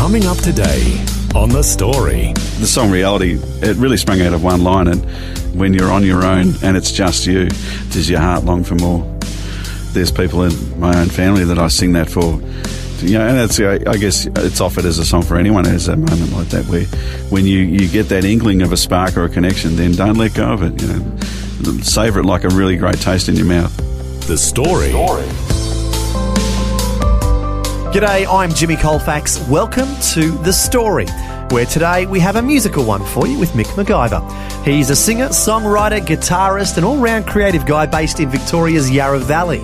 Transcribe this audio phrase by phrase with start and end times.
[0.00, 1.04] Coming up today
[1.34, 2.32] on The Story.
[2.58, 5.04] The song Reality, it really sprung out of one line, and
[5.54, 7.50] when you're on your own and it's just you,
[7.90, 9.04] does your heart long for more?
[9.92, 12.40] There's people in my own family that I sing that for.
[13.04, 15.86] You know, and it's, I guess it's offered as a song for anyone who has
[15.86, 16.86] a moment like that where
[17.28, 20.32] when you, you get that inkling of a spark or a connection, then don't let
[20.32, 20.80] go of it.
[20.80, 23.76] You know, savor it like a really great taste in your mouth.
[24.26, 24.92] The Story.
[27.92, 29.44] G'day, I'm Jimmy Colfax.
[29.48, 31.06] Welcome to The Story,
[31.50, 34.22] where today we have a musical one for you with Mick McIvor.
[34.64, 39.60] He's a singer, songwriter, guitarist, and all round creative guy based in Victoria's Yarra Valley.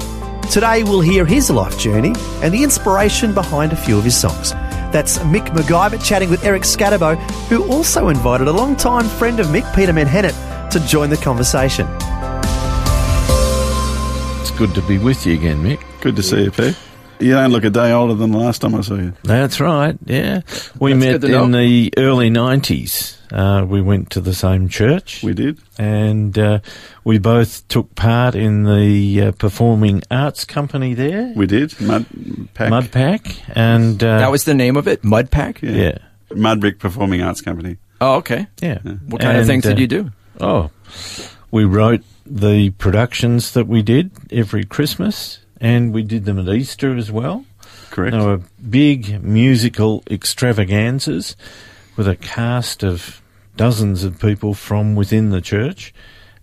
[0.50, 4.50] Today we'll hear his life journey and the inspiration behind a few of his songs.
[4.90, 7.16] That's Mick McIvor chatting with Eric Scattebo,
[7.48, 11.86] who also invited a long-time friend of Mick, Peter Menhennett, to join the conversation.
[14.40, 15.80] It's good to be with you again, Mick.
[16.00, 16.76] Good to see you, Pete.
[17.18, 19.14] You don't look a day older than the last time I saw you.
[19.24, 20.42] That's right, yeah.
[20.78, 21.44] We That's met good know.
[21.44, 23.16] in the early 90s.
[23.32, 25.22] Uh, we went to the same church.
[25.22, 25.58] We did.
[25.78, 26.60] And uh,
[27.04, 31.78] we both took part in the uh, performing arts company there, We did.
[31.80, 32.06] Mud
[32.54, 32.70] Pack.
[32.70, 33.40] Mudpack.
[33.54, 35.62] And uh, That was the name of it, Mud Pack.
[35.62, 35.70] Yeah.
[35.70, 35.98] yeah,
[36.30, 37.78] Mudbrick Performing Arts Company.
[38.00, 38.46] Oh, okay.
[38.60, 38.78] yeah.
[39.08, 40.10] What kind of things did uh, you do?
[40.38, 40.70] Oh,
[41.50, 46.96] we wrote the productions that we did every Christmas, and we did them at Easter
[46.96, 47.44] as well.
[47.90, 48.12] Correct.
[48.12, 51.36] They were big musical extravaganzas
[51.96, 53.22] with a cast of
[53.56, 55.94] dozens of people from within the church,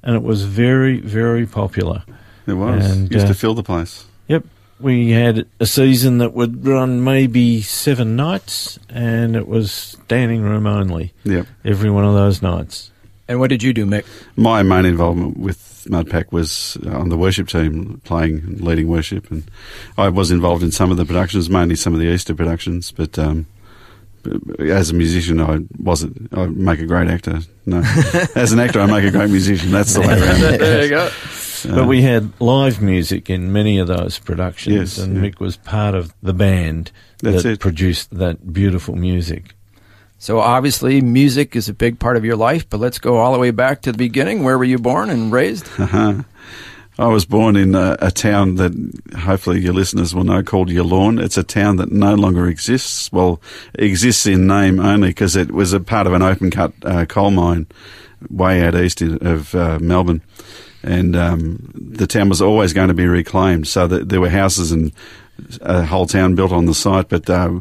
[0.02, 2.04] and it was very, very popular.
[2.48, 2.90] It was.
[2.92, 4.06] And, Used uh, to fill the place.
[4.28, 4.46] Yep.
[4.80, 10.66] We had a season that would run maybe seven nights, and it was standing room
[10.68, 11.46] only Yep.
[11.64, 12.92] every one of those nights.
[13.28, 14.06] And what did you do, Mick?
[14.36, 19.30] My main involvement with Mudpack was uh, on the worship team, playing and leading worship,
[19.32, 19.44] and
[19.98, 22.92] I was involved in some of the productions, mainly some of the Easter productions.
[22.92, 23.46] But um,
[24.60, 26.30] as a musician, I wasn't.
[26.34, 27.40] I make a great actor.
[27.66, 27.80] No,
[28.36, 29.72] as an actor, I make a great musician.
[29.72, 30.42] That's the way around.
[30.54, 30.60] it.
[30.60, 31.10] there you go.
[31.66, 35.30] But we had live music in many of those productions, Yes, and yeah.
[35.30, 36.92] Mick was part of the band
[37.22, 37.60] That's that it.
[37.62, 39.54] produced that beautiful music.
[40.24, 42.70] So obviously, music is a big part of your life.
[42.70, 44.42] But let's go all the way back to the beginning.
[44.42, 45.68] Where were you born and raised?
[45.78, 46.24] Uh-huh.
[46.98, 48.72] I was born in a, a town that
[49.18, 51.22] hopefully your listeners will know called Yallourn.
[51.22, 53.12] It's a town that no longer exists.
[53.12, 53.42] Well,
[53.74, 57.32] exists in name only because it was a part of an open cut uh, coal
[57.32, 57.66] mine
[58.30, 60.22] way out east of uh, Melbourne.
[60.84, 64.72] And um, the town was always going to be reclaimed, so that there were houses
[64.72, 64.94] and
[65.62, 67.10] a whole town built on the site.
[67.10, 67.60] But uh,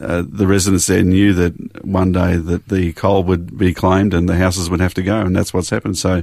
[0.00, 4.28] uh, the residents there knew that one day that the coal would be claimed and
[4.28, 5.98] the houses would have to go, and that's what's happened.
[5.98, 6.22] So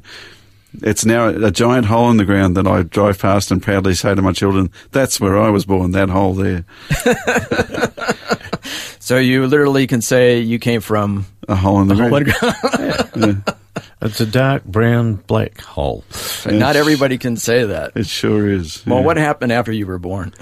[0.81, 4.15] it's now a giant hole in the ground that I drive past and proudly say
[4.15, 5.91] to my children, "That's where I was born.
[5.91, 6.65] That hole there,
[8.99, 11.25] So you literally can say you came from.
[11.47, 13.43] a hole in the ground."
[14.01, 16.03] What, It's a dark brown black hole.
[16.45, 17.91] not everybody can say that.
[17.95, 18.85] It sure is.
[18.85, 19.05] Well, yeah.
[19.05, 20.33] what happened after you were born?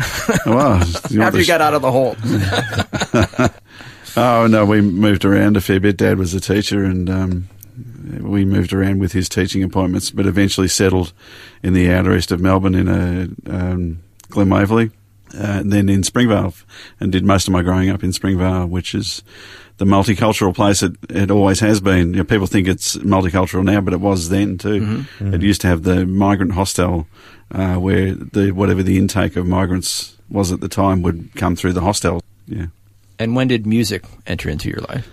[0.45, 0.77] Well,
[1.09, 2.15] you after you got out of the hole?
[4.17, 5.95] Oh no, we moved around a fair bit.
[5.97, 7.47] Dad was a teacher, and um,
[8.19, 11.13] we moved around with his teaching appointments, but eventually settled
[11.61, 13.99] in the outer east of Melbourne in a um,
[14.29, 14.91] Glen Waverley,
[15.35, 16.53] uh, and then in Springvale,
[16.99, 19.23] and did most of my growing up in Springvale, which is
[19.79, 22.11] the multicultural place it, it always has been.
[22.11, 25.05] You know, people think it's multicultural now, but it was then too.
[25.19, 27.07] It used to have the migrant hostel,
[27.51, 31.73] uh, where the whatever the intake of migrants was at the time would come through
[31.73, 32.21] the hostel.
[32.45, 32.67] Yeah.
[33.19, 35.07] and when did music enter into your life?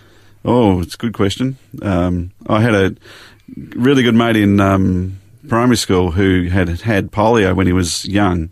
[0.44, 1.56] Oh, it's a good question.
[1.82, 2.94] Um, I had a
[3.74, 8.50] really good mate in um, primary school who had had polio when he was young,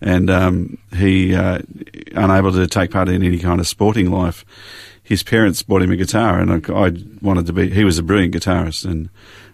[0.00, 1.58] and um, he uh,
[2.12, 4.44] unable to take part in any kind of sporting life.
[5.10, 7.68] His parents bought him a guitar, and I, I wanted to be.
[7.68, 9.10] He was a brilliant guitarist, and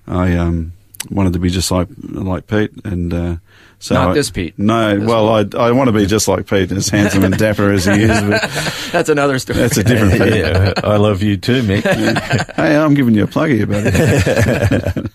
[0.06, 0.74] I um,
[1.10, 2.72] wanted to be just like like Pete.
[2.84, 3.36] And uh,
[3.78, 4.58] so Not I- this Pete.
[4.58, 7.72] No, This well, I I want to be just like Pete, as handsome and dapper
[7.72, 8.08] as he is.
[8.22, 8.42] But
[8.92, 9.58] That's another story.
[9.60, 10.34] that's a different Pete.
[10.40, 11.82] yeah, I love you too, Mick.
[12.56, 13.90] Hey, I'm giving you a plug here, buddy.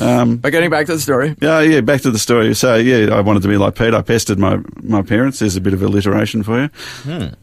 [0.00, 1.34] Um, But getting back to the story.
[1.40, 1.80] yeah, yeah.
[1.80, 2.54] Back to the story.
[2.54, 3.94] So yeah, I wanted to be like Pete.
[3.94, 5.38] I pestered my my parents.
[5.38, 6.70] There's a bit of alliteration for you.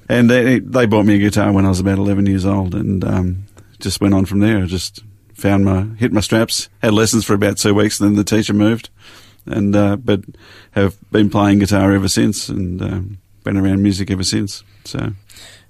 [0.10, 3.04] And they they bought me a guitar when I was about 11 years old, and
[3.04, 3.46] um,
[3.80, 4.64] just went on from there.
[4.64, 5.04] I just
[5.34, 6.70] found my hit my straps.
[6.82, 8.90] Had lessons for about two weeks, and then the teacher moved,
[9.46, 10.22] and uh, but
[10.72, 14.64] have been playing guitar ever since, and um, been around music ever since.
[14.86, 15.12] So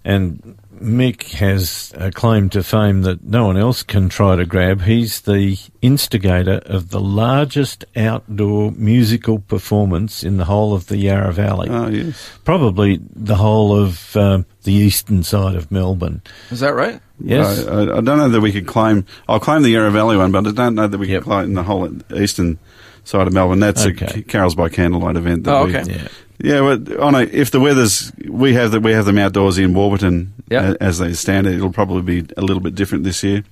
[0.03, 4.81] And Mick has a claim to fame that no one else can try to grab.
[4.81, 11.31] He's the instigator of the largest outdoor musical performance in the whole of the Yarra
[11.33, 11.69] Valley.
[11.69, 16.21] oh yes, Probably the whole of um, the eastern side of Melbourne.
[16.51, 16.99] Is that right?
[17.19, 17.65] Yes.
[17.67, 19.05] I, I, I don't know that we could claim.
[19.29, 21.23] I'll claim the Yarra Valley one, but I don't know that we Yep.
[21.23, 22.59] can claim the whole eastern
[23.05, 23.59] side of Melbourne.
[23.61, 24.19] That's Okay.
[24.19, 25.45] a Carols by Candlelight event.
[25.45, 25.91] That Oh, we- okay.
[25.91, 26.07] yeah.
[26.37, 29.73] Yeah, well, on a, if the weather's, we have the, we have them outdoors in
[29.73, 30.73] Warburton Yeah.
[30.73, 31.47] a- as they stand.
[31.47, 33.45] It'll probably be a little bit different this year.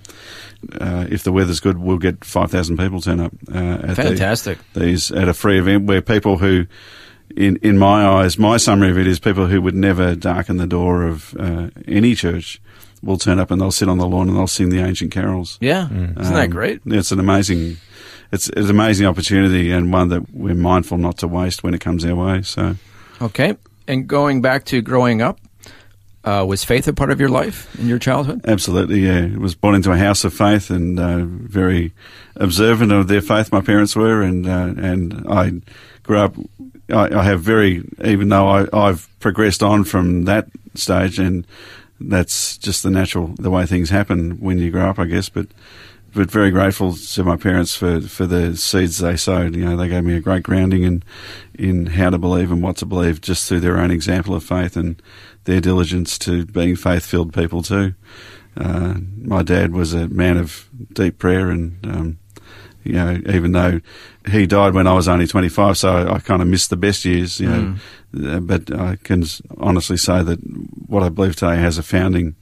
[0.82, 3.32] Uh, if the weather's good, we'll get five thousand people turn up.
[3.54, 4.58] Uh, at the- Fantastic.
[4.74, 6.66] these at a free event where people who,
[7.38, 10.68] in in my eyes, my summary of it is people who would never darken the
[10.68, 12.62] door of uh, any church
[13.02, 15.58] will turn up and they'll sit on the lawn and they'll sing the ancient carols.
[15.62, 15.86] Yeah.
[15.88, 16.80] Isn't that Um, great?
[16.86, 17.78] It's an amazing,
[18.34, 21.82] it's, it's an amazing opportunity and one that we're mindful not to waste when it
[21.82, 22.42] comes our way.
[22.42, 22.76] So.
[23.22, 23.56] Okay.
[23.88, 25.40] And going back to growing up,
[26.24, 28.42] uh, was faith a part of your life in your childhood?
[28.46, 29.28] Absolutely, yeah.
[29.34, 31.92] I was born into a house of faith and uh, very
[32.38, 33.52] observant of their faith.
[33.52, 35.52] My parents were, and uh, and I
[36.04, 36.34] grew up.
[36.90, 41.46] I, I have very, even though I, I've progressed on from that stage, and
[42.00, 45.28] that's just the natural, the way things happen when you grow up, I guess.
[45.28, 45.48] But
[46.14, 49.56] but very grateful to my parents for, for the seeds they sowed.
[49.56, 51.04] You know, they gave me a great grounding in
[51.56, 54.76] in how to believe and what to believe, just through their own example of faith
[54.78, 55.02] and
[55.46, 57.94] their diligence to being faith filled people too.
[58.56, 62.20] Uh, my dad was a man of deep prayer, and um,
[62.84, 63.80] you know, even though
[64.30, 67.06] he died when I was only 25, so I, I kind of missed the best
[67.06, 67.40] years.
[67.40, 67.76] You know,
[68.36, 69.24] Uh, but I can
[69.58, 70.38] honestly say that
[70.88, 72.36] what I believe today has a founding.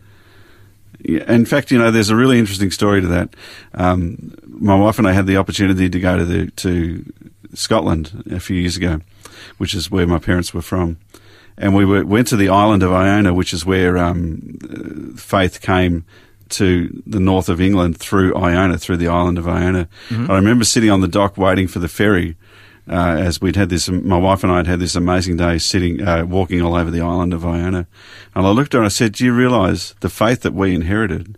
[1.03, 3.35] In fact, you know, there's a really interesting story to that.
[3.73, 7.05] Um, my wife and I had the opportunity to go to the to
[7.53, 9.01] Scotland a few years ago,
[9.57, 10.97] which is where my parents were from,
[11.57, 16.05] and we were, went to the island of Iona, which is where um, faith came
[16.49, 19.87] to the north of England through Iona, through the island of Iona.
[20.29, 22.35] I remember sitting on the dock waiting for the ferry.
[22.89, 26.01] Uh, as we'd had this, my wife and I had had this amazing day sitting,
[26.01, 27.87] uh, walking all over the island of Iona.
[28.35, 30.73] And I looked at her and I said, Do you realise the faith that we
[30.73, 31.37] inherited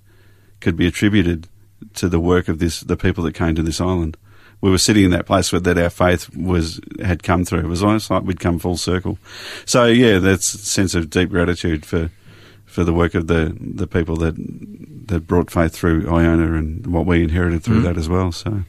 [0.62, 1.48] could be attributed
[1.96, 4.18] to the work of this, the people that came to this island?
[4.62, 7.60] We were sitting in that place where that our faith was had come through.
[7.60, 9.18] It was almost like we'd come full circle.
[9.66, 12.10] So yeah, that's a sense of deep gratitude for
[12.66, 14.36] for the work of the the people that
[15.08, 18.32] that brought faith through Iona and what we inherited through that as well.
[18.32, 18.64] So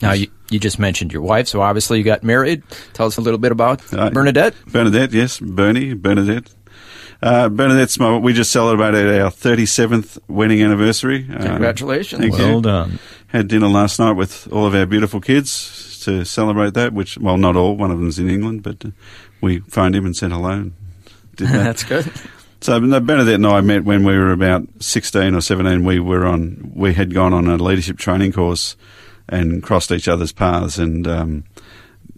[0.00, 2.62] Now, you, you just mentioned your wife, so obviously you got married.
[2.92, 4.54] Tell us a little bit about Uh, Bernadette.
[4.66, 6.52] Bernadette, yes, Bernie, Bernadette.
[7.22, 11.26] Uh, Bernadette's my, we just celebrated our 37th wedding anniversary.
[11.32, 12.20] Uh, Congratulations.
[12.20, 12.60] thank Well you.
[12.62, 12.98] done.
[13.28, 17.38] Had dinner last night with all of our beautiful kids to celebrate that, which, well,
[17.38, 18.90] not all, one of them's in England, but uh,
[19.40, 20.72] we phoned him and said hello and
[21.36, 21.52] did that.
[21.64, 22.12] That's good.
[22.60, 25.84] So no, Bernadette and I met when we were about 16 or 17.
[25.84, 28.76] We were on, we had gone on a leadership training course
[29.28, 30.78] and crossed each other's paths.
[30.78, 31.44] And um,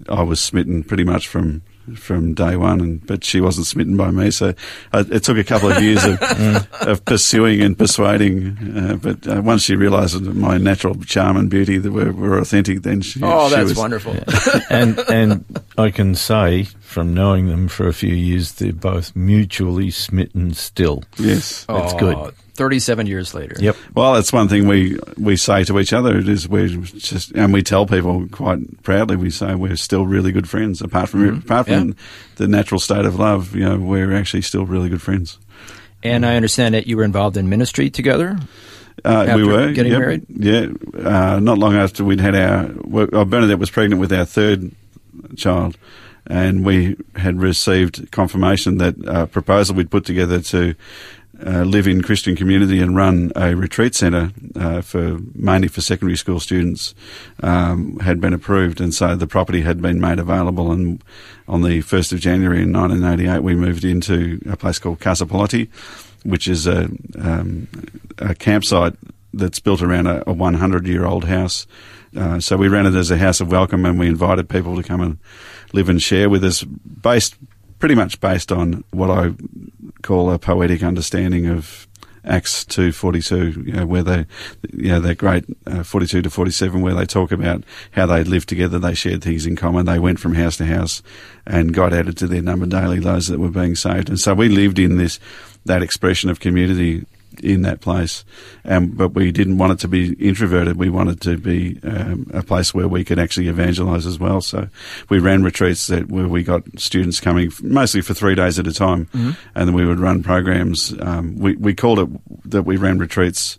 [0.09, 1.63] I was smitten pretty much from
[1.97, 4.31] from day one, and but she wasn't smitten by me.
[4.31, 4.53] So
[4.93, 6.21] uh, it took a couple of years of,
[6.83, 8.59] of pursuing and persuading.
[8.77, 12.39] Uh, but uh, once she realised that my natural charm and beauty that were, were
[12.39, 14.15] authentic, then she, Oh, she that's was, wonderful.
[14.69, 19.91] and and I can say from knowing them for a few years, they're both mutually
[19.91, 21.03] smitten still.
[21.19, 21.67] Yes.
[21.69, 22.35] That's Oh, good.
[22.55, 23.55] 37 years later.
[23.59, 23.77] Yep.
[23.95, 26.17] Well, that's one thing we, we say to each other.
[26.19, 29.17] It is we just and we tell people quite proudly.
[29.17, 30.81] We say we're still really good friends.
[30.81, 31.95] Apart from apart from Yeah.
[32.37, 35.39] the natural state of love, you know, we're actually still really good friends.
[36.03, 38.39] And I understand that you were involved in ministry together.
[39.05, 40.27] Uh, we were getting yep, married?
[40.29, 40.67] Yeah,
[41.05, 44.73] uh, not long after we'd had our well, uh, Bernadette was pregnant with our third
[45.37, 45.77] child,
[46.29, 50.75] and we had received confirmation that a proposal we'd put together to
[51.45, 56.17] uh, live in Christian community and run a retreat centre uh, for mainly for secondary
[56.17, 56.95] school students
[57.43, 60.73] um, had been approved, and so the property had been made available.
[60.73, 61.03] And
[61.47, 65.69] on the first of January in 1988, we moved into a place called Casa Politi,
[66.25, 67.69] which is a, um,
[68.19, 68.95] a campsite
[69.33, 71.67] that's built around a, a 100 year old house.
[72.17, 74.83] Uh, so we ran it as a house of welcome, and we invited people to
[74.83, 75.19] come and
[75.73, 77.37] live and share with us, based
[77.79, 79.35] pretty much based on what I
[80.03, 81.87] call a poetic understanding of
[82.25, 84.27] Acts two forty two, you know, where they,
[84.73, 88.05] you know, that great uh, forty two to forty seven, where they talk about how
[88.05, 91.03] they lived together, they shared things in common, they went from house to house,
[91.47, 94.49] and God added to their number daily those that were being saved, and so we
[94.49, 95.19] lived in this
[95.65, 97.07] that expression of community
[97.41, 98.25] in that place.
[98.65, 100.77] Um, but we didn't want it to be introverted.
[100.77, 104.41] We wanted to be um, a place where we could actually evangelise as well.
[104.41, 104.69] So
[105.09, 108.73] we ran retreats that where we got students coming mostly for three days at a
[108.73, 109.31] time, mm-hmm.
[109.55, 110.95] and then we would run programs.
[111.01, 113.59] Um, we we called it that we ran retreats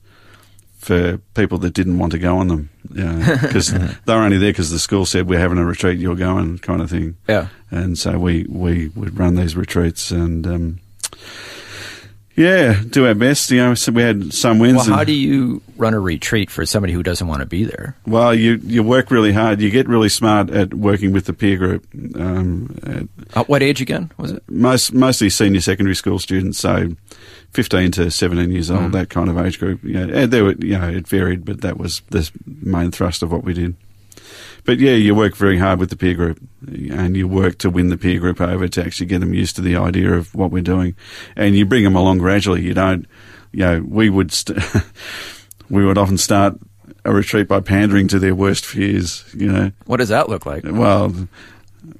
[0.77, 3.71] for people that didn't want to go on them because
[4.05, 6.81] they were only there because the school said we're having a retreat, you're going, kind
[6.81, 7.17] of thing.
[7.27, 10.47] Yeah, and so we we would run these retreats and.
[10.47, 10.79] Um,
[12.39, 13.51] yeah, do our best.
[13.51, 14.77] You know, so we had some wins.
[14.77, 17.97] Well, how do you run a retreat for somebody who doesn't want to be there?
[18.07, 19.59] Well, you you work really hard.
[19.59, 21.85] You get really smart at working with the peer group.
[22.15, 24.43] Um, at, at what age again was it?
[24.49, 26.95] Most mostly senior secondary school students, so
[27.51, 28.91] fifteen to seventeen years old, mm.
[28.93, 29.81] that kind of age group.
[29.83, 33.33] Yeah, and there were you know it varied, but that was the main thrust of
[33.33, 33.75] what we did
[34.65, 37.89] but yeah, you work very hard with the peer group, and you work to win
[37.89, 40.61] the peer group over to actually get them used to the idea of what we're
[40.61, 40.95] doing,
[41.35, 42.61] and you bring them along gradually.
[42.61, 43.05] You don't,
[43.51, 44.59] you know, we would st-
[45.69, 46.55] we would often start
[47.05, 49.23] a retreat by pandering to their worst fears.
[49.35, 50.63] You know, what does that look like?
[50.65, 51.27] Well.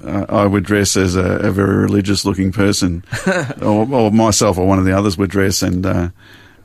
[0.03, 3.03] Uh, I would dress as a, a very religious-looking person,
[3.61, 6.09] or, or, myself or one of the others would dress, and uh,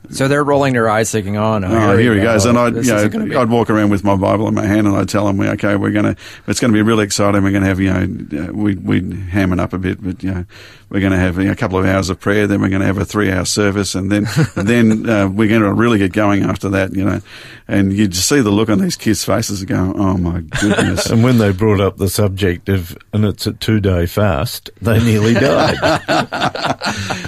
[0.09, 2.83] so they're rolling their eyes, thinking, "Oh no, oh, here, he goes." And I'd, you
[2.83, 5.75] know, I'd walk around with my Bible in my hand, and I'd tell them, "Okay,
[5.75, 6.21] we're going to.
[6.47, 7.43] It's going to be really exciting.
[7.43, 10.31] We're going to have, you know, we we ham it up a bit, but you
[10.31, 10.45] know,
[10.89, 12.47] we're going to have you know, a couple of hours of prayer.
[12.47, 15.73] Then we're going to have a three-hour service, and then then uh, we're going to
[15.73, 16.93] really get going after that.
[16.95, 17.21] You know,
[17.67, 21.23] and you just see the look on these kids' faces, going, "Oh my goodness!" and
[21.23, 25.77] when they brought up the subject of, and it's a two-day fast, they nearly died.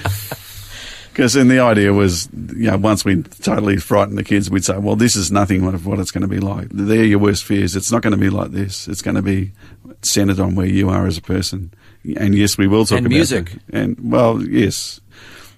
[1.18, 4.78] Because then the idea was, you know, once we totally frightened the kids, we'd say,
[4.78, 6.68] well, this is nothing of what it's going to be like.
[6.70, 7.76] They're your worst fears.
[7.76, 8.88] It's not going to be like this.
[8.88, 9.52] It's going to be
[10.04, 11.74] centered on where you are as a person.
[12.18, 13.52] And yes, we will talk and about music.
[13.74, 15.02] And well, yes,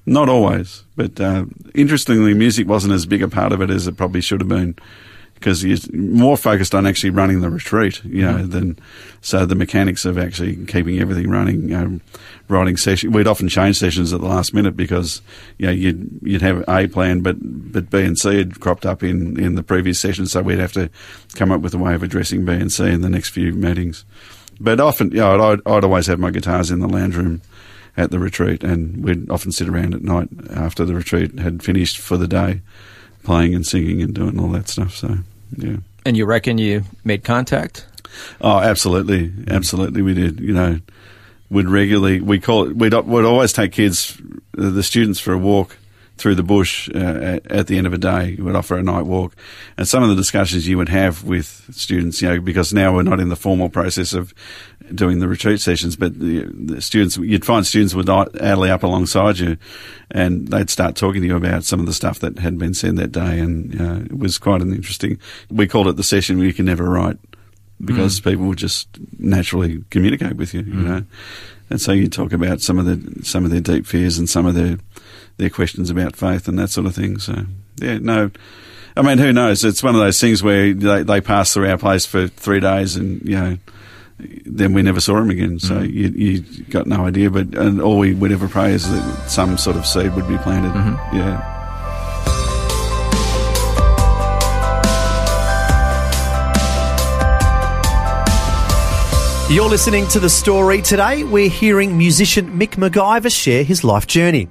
[0.06, 1.44] not always, but uh,
[1.76, 4.78] interestingly, music wasn't as big a part of it as it probably should have been
[5.40, 8.50] because he's more focused on actually running the retreat, you know, mm-hmm.
[8.50, 8.80] than
[9.22, 11.68] so the mechanics of actually keeping everything running.
[11.68, 12.00] Know,
[12.50, 15.22] writing session, we'd often change sessions at the last minute because
[15.58, 19.02] you know you'd you'd have a plan, but but B and C had cropped up
[19.02, 20.90] in in the previous session, so we'd have to
[21.36, 24.06] come up with a way of addressing B and C in the next few meetings.
[24.60, 27.42] But often, you know, I'd, I'd always have my guitars in the lounge room
[27.96, 31.98] at the retreat, and we'd often sit around at night after the retreat had finished
[31.98, 32.62] for the day
[33.24, 34.96] playing and singing and doing all that stuff.
[34.96, 35.18] So,
[35.58, 35.78] yeah.
[36.06, 37.86] And you reckon you made contact?
[38.42, 40.40] Oh, absolutely, absolutely, we did.
[40.40, 40.80] You know,
[41.50, 44.20] we'd regularly we call it we'd, we'd always take kids,
[44.58, 45.78] uh, the students, for a walk
[46.20, 48.36] through the bush uh, at, at, the end of a day.
[48.36, 49.36] We would offer a night walk,
[49.78, 53.04] and some of the discussions you would have with students, you know, because now we're
[53.04, 54.34] not in the formal process of
[54.94, 59.40] doing the retreat sessions, but the, the students, you'd find students would idly up alongside
[59.40, 59.58] you,
[60.12, 62.98] and they'd start talking to you about some of the stuff that had been said
[62.98, 65.18] that day, and uh, it was quite an interesting.
[65.50, 67.18] We called it the session where you can never write
[67.84, 68.26] because mm.
[68.26, 70.86] people would just naturally communicate with you, you mm.
[70.86, 71.04] know.
[71.70, 74.46] And so you talk about some of the some of their deep fears and some
[74.46, 74.78] of their
[75.40, 77.18] their questions about faith and that sort of thing.
[77.18, 77.46] So
[77.78, 78.30] yeah, no,
[78.96, 79.64] I mean, who knows?
[79.64, 82.96] It's one of those things where they they pass through our place for three days,
[82.96, 83.58] and you know,
[84.46, 85.60] then we never saw them again.
[85.60, 85.92] So mm.
[85.92, 87.32] you you got no idea.
[87.32, 90.38] But and all we would ever pray is that some sort of seed would be
[90.38, 90.74] planted.
[90.74, 91.16] Mm-hmm.
[91.16, 91.56] Yeah.
[99.50, 100.80] You're listening to the story.
[100.84, 104.48] Today, we're hearing musician Mick McIvor share his life journey.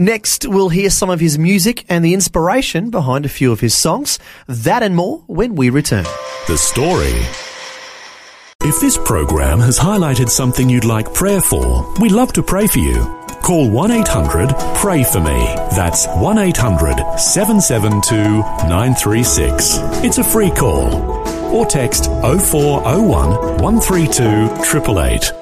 [0.00, 3.76] Next, we'll hear some of his music and the inspiration behind a few of his
[3.76, 4.20] songs.
[4.46, 6.04] That and more when we return.
[6.46, 7.20] The story.
[8.60, 12.78] If this program has highlighted something you'd like prayer for, we'd love to pray for
[12.78, 13.02] you.
[13.42, 15.54] Call 1 800 Pray For Me.
[15.74, 18.14] That's 1 800 772
[18.68, 19.78] 936.
[20.04, 20.94] It's a free call
[21.52, 23.30] or text 0401
[23.62, 25.37] 132 888.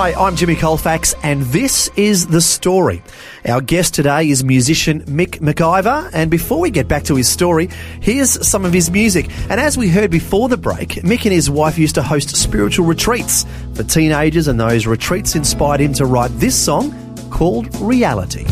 [0.00, 3.02] Hi, I'm Jimmy Colfax, and this is The Story.
[3.46, 7.68] Our guest today is musician Mick McIvor, and before we get back to his story,
[8.00, 9.28] here's some of his music.
[9.50, 12.86] And as we heard before the break, Mick and his wife used to host spiritual
[12.86, 16.94] retreats for teenagers, and those retreats inspired him to write this song
[17.28, 18.46] called Reality.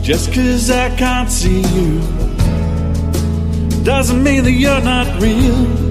[0.00, 2.00] Just cause I can't see you
[3.84, 5.87] doesn't mean that you're not real.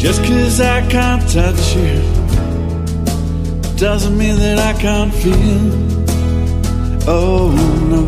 [0.00, 2.00] Just cause I can't touch you
[3.76, 5.74] doesn't mean that I can't feel.
[7.06, 7.50] Oh
[7.92, 8.06] no.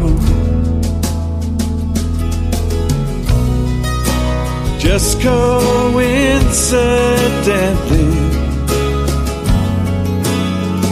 [4.78, 8.14] Just coincidentally,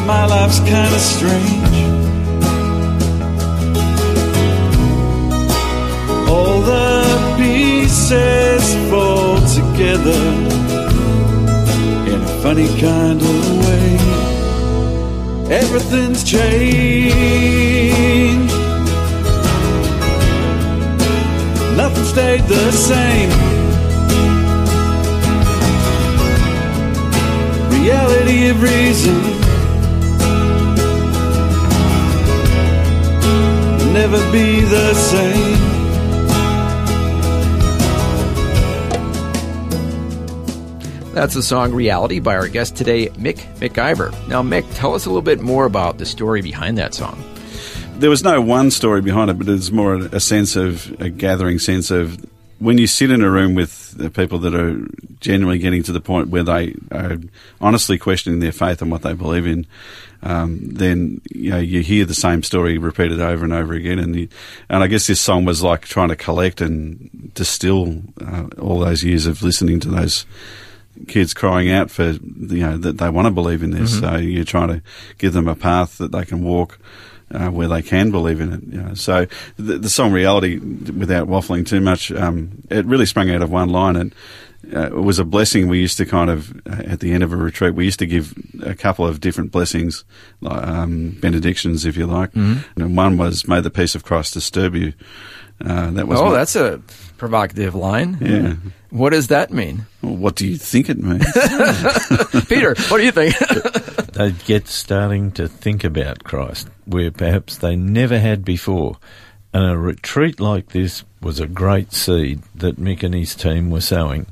[0.06, 1.78] my life's kinda strange.
[6.28, 7.06] All the
[7.38, 10.49] pieces fall together
[12.42, 13.98] funny kind of way.
[15.54, 16.54] Everything's changed.
[21.76, 23.30] Nothing stayed the same.
[27.70, 29.40] Reality of reason
[33.92, 35.79] never be the same.
[41.20, 44.10] That's the song Reality by our guest today, Mick McIvor.
[44.26, 47.22] Now, Mick, tell us a little bit more about the story behind that song.
[47.98, 51.58] there was no one story behind it, but it's more a, sense of a gathering
[51.58, 52.24] sense of
[52.58, 54.80] when you sit in a room with people that are
[55.20, 57.18] genuinely getting to the point where they are
[57.60, 59.66] honestly questioning their faith and what they believe in,
[60.22, 64.16] um, then you know you hear the same story repeated over and over again, and
[64.16, 64.28] you,
[64.70, 69.04] and I guess this song was like trying to collect and distill uh, all those
[69.04, 70.24] years of listening to those
[71.08, 74.00] kids crying out for you know that they want to believe in this.
[74.00, 74.82] So you're trying to
[75.18, 76.78] give them a path that they can walk.
[77.32, 78.92] Uh, where they can believe in it, you know.
[78.94, 79.24] so
[79.56, 83.68] the, the song "Reality," without waffling too much, um, it really sprang out of one
[83.68, 84.12] line, and
[84.74, 85.68] uh, it was a blessing.
[85.68, 88.06] We used to kind of uh, at the end of a retreat, we used to
[88.06, 90.02] give a couple of different blessings,
[90.40, 92.34] like, um, benedictions, if you like.
[92.34, 94.92] And one was, "May the peace of Christ disturb you."
[95.64, 96.80] Uh, that was Oh, my- that's a
[97.18, 98.16] provocative line.
[98.20, 98.54] yeah.
[98.90, 99.86] What does that mean?
[100.02, 101.24] Well, what do you think it means?
[102.48, 103.34] Peter, what do you think?
[104.12, 108.98] They get starting to think about Christ, where perhaps they never had before.
[109.54, 113.80] And a retreat like this was a great seed that Mick and his team were
[113.80, 114.26] sowing.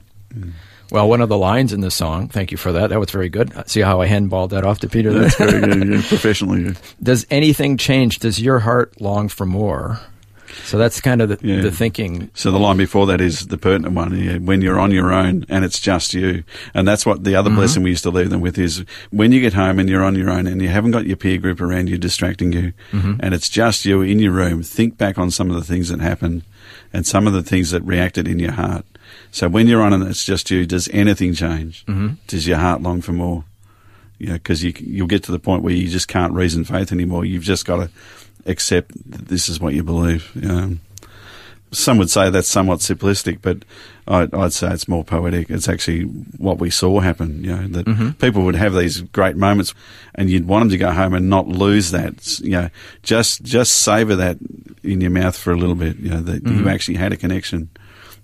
[0.91, 2.91] well, one of the lines in the song, thank you for that.
[2.91, 3.53] That was very good.
[3.71, 5.13] See how I handballed that off to Peter?
[5.13, 6.75] That's very good, yeah, professionally.
[7.03, 8.19] Does anything change?
[8.19, 10.01] Does your heart long for more?
[10.65, 11.61] So that's kind of the, Yeah.
[11.61, 12.31] the thinking.
[12.35, 14.45] So the line before that is the pertinent one.
[14.45, 17.83] When you're on your own and it's just you, and that's what the other blessing
[17.83, 20.31] we used to leave them with is when you get home and you're on your
[20.31, 23.85] own and you haven't got your peer group around you distracting you, and it's just
[23.85, 24.63] you in your room.
[24.63, 26.43] Think back on some of the things that happened
[26.93, 28.85] and some of the things that reacted in your heart.
[29.31, 31.85] So when you're on and it's just you, does anything change?
[31.87, 32.15] Mm-hmm.
[32.27, 33.45] Does your heart long for more?
[34.21, 36.91] you know, because you, you'll get to the point where you just can't reason faith
[36.91, 37.25] anymore.
[37.25, 37.91] You've just got to
[38.49, 40.31] accept that this is what you believe.
[40.45, 40.81] Um,
[41.71, 43.59] some would say that's somewhat simplistic, but
[44.07, 45.51] I'd, I'd say it's more poetic.
[45.51, 47.45] It's actually what we saw happen.
[47.45, 47.87] You know, that
[48.19, 49.75] people would have these great moments,
[50.15, 52.41] and you'd want them to go home and not lose that.
[52.41, 52.69] You know,
[53.03, 54.39] just just savor that
[54.83, 55.99] in your mouth for a little bit.
[55.99, 57.69] You know, that you actually had a connection,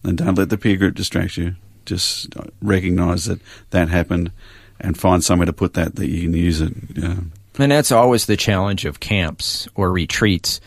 [0.02, 1.54] and don't let the peer group distract you.
[1.84, 4.32] Just recognise that that happened,
[4.80, 6.72] and find somewhere to put that that you can use it.
[6.96, 7.16] Yeah.
[7.58, 10.60] And that's always the challenge of camps or retreats.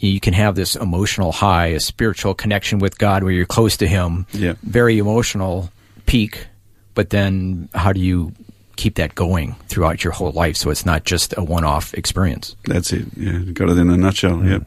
[0.00, 3.86] You can have this emotional high, a spiritual connection with God where you're close to
[3.86, 4.54] Him, Yeah.
[4.62, 5.70] very emotional
[6.06, 6.46] peak.
[6.94, 8.32] But then how do you
[8.76, 12.56] keep that going throughout your whole life so it's not just a one off experience?
[12.66, 13.06] That's it.
[13.16, 14.32] Yeah, got it in a nutshell.
[14.38, 14.50] Mm.
[14.50, 14.62] Yep.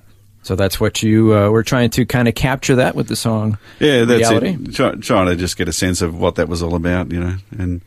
[0.47, 3.57] So that's what you uh, were trying to kind of capture that with the song.
[3.79, 4.57] Yeah, that's Reality?
[4.63, 4.73] it.
[4.73, 7.35] Try, trying to just get a sense of what that was all about, you know,
[7.51, 7.81] and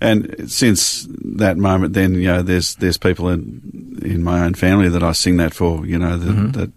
[0.00, 4.88] and since that moment, then you know, there's there's people in in my own family
[4.88, 6.50] that I sing that for, you know, that Mm-hmm.
[6.52, 6.70] that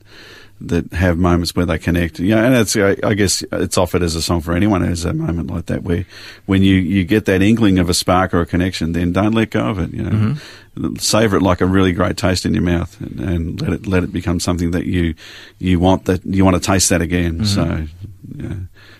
[0.61, 4.15] that have moments where they connect, you know, and it's I, guess it's offered as
[4.15, 6.05] a song for anyone who has a moment like that where
[6.45, 9.51] when you you get that inkling of a spark or a connection, then don't let
[9.51, 10.35] go of it, you know,
[10.79, 10.95] Mm-hmm.
[10.95, 14.03] savor it like a really great taste in your mouth, and, and let it let
[14.03, 15.15] it become something that you
[15.57, 17.39] you want that you want to taste that again.
[17.39, 17.45] Mm-hmm.
[17.45, 17.87] So,
[18.37, 18.55] yeah,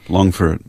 [0.10, 0.62] long for it.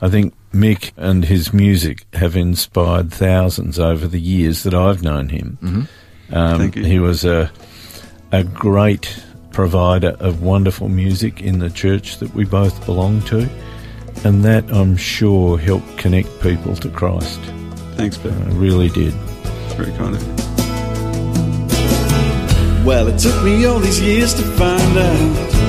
[0.00, 5.28] I think Mick and his music have inspired thousands over the years that I've known
[5.30, 5.58] him.
[5.62, 6.36] Mm-hmm.
[6.36, 6.84] Um, Thank you.
[6.84, 7.50] He was a
[8.30, 13.48] a great provider of wonderful music in the church that we both belong to,
[14.24, 17.40] and that I'm sure helped connect people to Christ.
[17.96, 18.32] Thanks, Ben.
[18.32, 19.12] It really did.
[19.76, 20.34] Very kind of you.
[22.84, 25.62] Well, it took me all these years to find out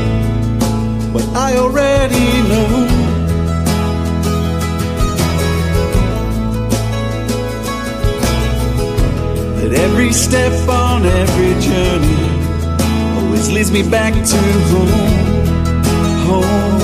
[1.13, 2.87] what I already know.
[9.61, 12.42] That every step on every journey
[13.43, 14.37] always leads me back to
[14.71, 14.87] home.
[16.27, 16.81] Home.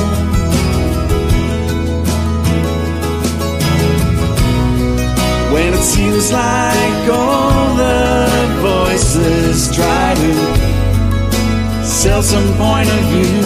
[5.54, 8.28] When it seems like all the
[8.62, 10.34] voices try to
[11.86, 13.42] sell some point of view.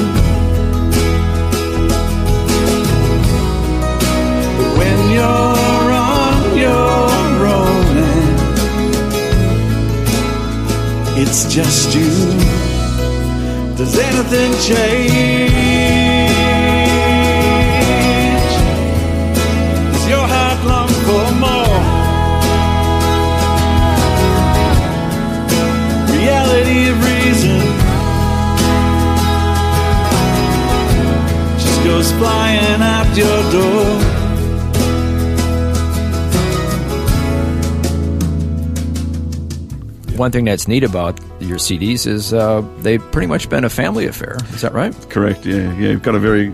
[4.57, 8.37] But when you're on your own and
[11.17, 12.62] it's just you,
[13.83, 15.51] does anything change?
[19.91, 21.81] Does your heart long for more?
[26.15, 27.59] Reality of reason
[31.57, 34.12] just goes flying out your door.
[40.23, 44.05] One thing that's neat about your CDs is uh, they've pretty much been a family
[44.05, 44.37] affair.
[44.53, 44.95] Is that right?
[45.09, 45.45] Correct.
[45.45, 45.89] Yeah, yeah.
[45.89, 46.47] We've got a very,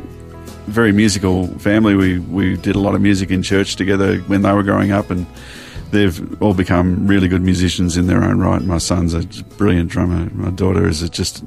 [0.65, 1.93] very musical family.
[1.93, 5.11] We we did a lot of music in church together when they were growing up,
[5.11, 5.27] and
[5.91, 8.59] they've all become really good musicians in their own right.
[8.63, 9.21] My son's a
[9.59, 10.31] brilliant drummer.
[10.33, 11.43] My daughter is just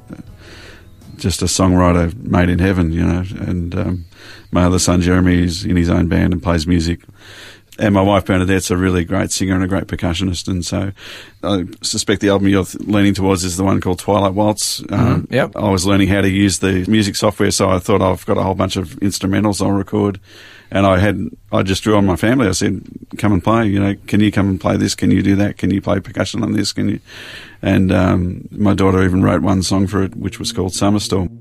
[1.17, 3.25] just a songwriter made in heaven, you know.
[3.37, 4.05] And um,
[4.49, 7.01] my other son Jeremy is in his own band and plays music.
[7.79, 10.91] And my wife Bernadette's a really great singer and a great percussionist, and so
[11.43, 14.83] I suspect the album you're leaning towards is the one called Twilight Waltz.
[14.91, 15.55] Um, yep.
[15.55, 18.43] I was learning how to use the music software, so I thought I've got a
[18.43, 20.19] whole bunch of instrumentals I'll record,
[20.69, 22.47] and I had I just drew on my family.
[22.47, 22.83] I said,
[23.17, 23.65] "Come and play.
[23.67, 24.93] You know, can you come and play this?
[24.93, 25.57] Can you do that?
[25.57, 26.73] Can you play percussion on this?
[26.73, 26.99] Can you?"
[27.63, 31.32] And um, my daughter even wrote one song for it, which was called Summer Storm.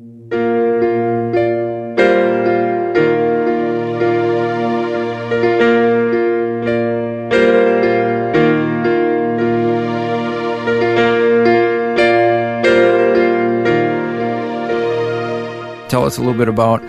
[16.12, 16.82] Us a little bit about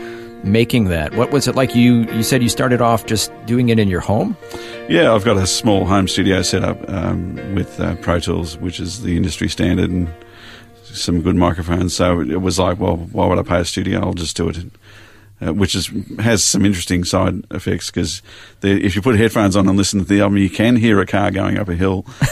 [0.43, 1.15] making that.
[1.15, 1.75] What was it like?
[1.75, 4.35] You you said you started off just doing it in your home.
[4.89, 8.79] Yeah, I've got a small home studio set up um, with uh, Pro Tools, which
[8.79, 10.13] is the industry standard, and
[10.83, 11.95] some good microphones.
[11.95, 14.01] So it was like, well, why would I pay a studio?
[14.01, 14.57] I'll just do it.
[15.41, 18.21] Uh, which is has some interesting side effects because
[18.61, 21.31] if you put headphones on and listen to the album, you can hear a car
[21.31, 22.05] going up a hill.
[22.21, 22.29] Is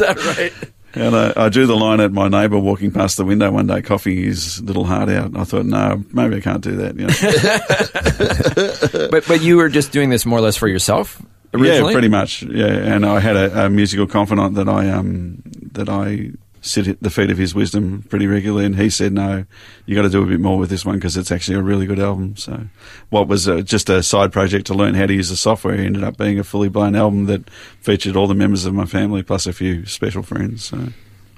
[0.00, 0.72] that right?
[0.94, 3.82] And I, I drew the line at my neighbour walking past the window one day,
[3.82, 5.26] coughing his little heart out.
[5.26, 6.96] And I thought, no, maybe I can't do that.
[6.96, 9.08] You know?
[9.10, 11.20] but but you were just doing this more or less for yourself
[11.52, 11.92] originally.
[11.92, 12.42] Yeah, pretty much.
[12.42, 16.30] Yeah, and I had a, a musical confidant that I um that I
[16.64, 19.44] sit at the feet of his wisdom pretty regularly, and he said, "No,
[19.86, 21.86] you got to do a bit more with this one because it's actually a really
[21.86, 22.66] good album." So,
[23.10, 26.02] what was uh just a side project to learn how to use the software ended
[26.02, 27.48] up being a fully blown album that
[27.80, 30.64] featured all the members of my family plus a few special friends.
[30.64, 30.88] So.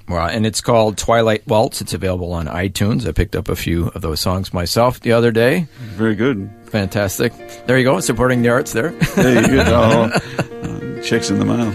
[0.07, 1.81] Well, and it's called Twilight Waltz.
[1.81, 3.05] It's available on iTunes.
[3.05, 5.67] I picked up a few of those songs myself the other day.
[5.95, 6.49] Very good.
[6.67, 7.33] Fantastic.
[7.65, 8.91] There you go, supporting the arts there.
[9.15, 10.09] There you go.
[10.13, 11.73] Oh, checks in the mail.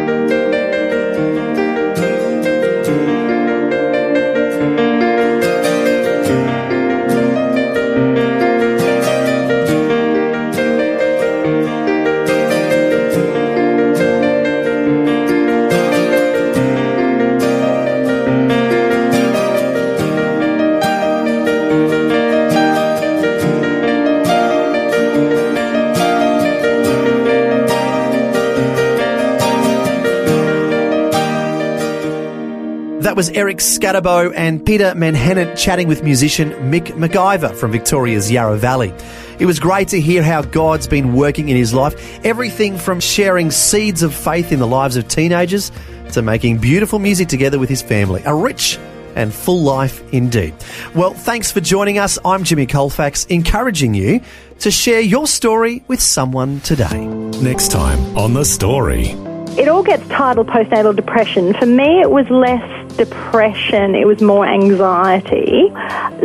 [33.18, 38.94] was Eric Scattebo and Peter Menhennett chatting with musician Mick McIvor from Victoria's Yarra Valley.
[39.40, 42.24] It was great to hear how God's been working in his life.
[42.24, 45.72] Everything from sharing seeds of faith in the lives of teenagers
[46.12, 48.22] to making beautiful music together with his family.
[48.24, 48.78] A rich
[49.16, 50.54] and full life indeed.
[50.94, 52.20] Well, thanks for joining us.
[52.24, 54.20] I'm Jimmy Colfax, encouraging you
[54.60, 57.04] to share your story with someone today.
[57.04, 59.16] Next time on The Story.
[59.58, 61.52] It all gets titled postnatal depression.
[61.52, 65.72] For me, it was less depression, it was more anxiety.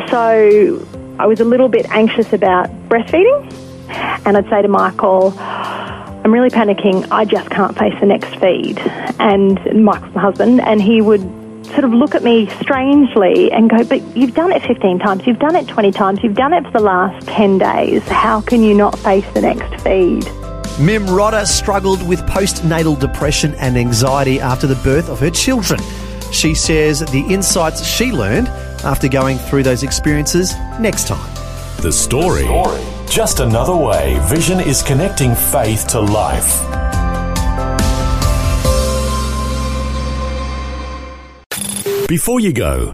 [0.10, 0.86] So
[1.18, 3.52] I was a little bit anxious about breastfeeding,
[4.28, 7.08] and I'd say to Michael, I'm really panicking.
[7.10, 8.78] I just can't face the next feed.
[9.20, 11.22] And Michael's my husband, and he would
[11.70, 15.40] sort of look at me strangely and go, But you've done it 15 times, you've
[15.40, 18.04] done it 20 times, you've done it for the last 10 days.
[18.04, 20.43] How can you not face the next feed?
[20.80, 25.80] Mim Rodda struggled with postnatal depression and anxiety after the birth of her children.
[26.32, 28.48] She shares the insights she learned
[28.84, 31.34] after going through those experiences next time.
[31.84, 32.48] The Story.
[33.08, 36.60] Just another way Vision is connecting faith to life.
[42.08, 42.94] Before you go,